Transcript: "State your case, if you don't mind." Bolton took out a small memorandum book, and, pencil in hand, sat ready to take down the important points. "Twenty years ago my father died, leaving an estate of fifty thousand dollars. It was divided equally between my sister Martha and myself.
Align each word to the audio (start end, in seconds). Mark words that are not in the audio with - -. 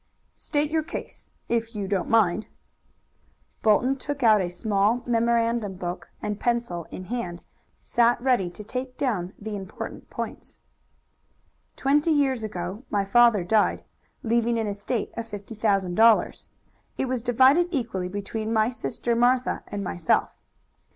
"State 0.37 0.71
your 0.71 0.81
case, 0.81 1.29
if 1.47 1.75
you 1.75 1.87
don't 1.87 2.09
mind." 2.09 2.47
Bolton 3.61 3.95
took 3.95 4.23
out 4.23 4.41
a 4.41 4.49
small 4.49 5.03
memorandum 5.05 5.75
book, 5.75 6.09
and, 6.23 6.39
pencil 6.39 6.87
in 6.89 7.03
hand, 7.05 7.43
sat 7.79 8.19
ready 8.19 8.49
to 8.49 8.63
take 8.63 8.97
down 8.97 9.33
the 9.37 9.55
important 9.55 10.09
points. 10.09 10.61
"Twenty 11.75 12.09
years 12.09 12.43
ago 12.43 12.83
my 12.89 13.05
father 13.05 13.43
died, 13.43 13.83
leaving 14.23 14.57
an 14.57 14.65
estate 14.65 15.11
of 15.15 15.27
fifty 15.27 15.53
thousand 15.53 15.93
dollars. 15.93 16.47
It 16.97 17.07
was 17.07 17.21
divided 17.21 17.67
equally 17.69 18.09
between 18.09 18.51
my 18.51 18.71
sister 18.71 19.15
Martha 19.15 19.61
and 19.67 19.83
myself. 19.83 20.31